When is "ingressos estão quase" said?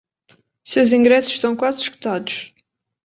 0.93-1.83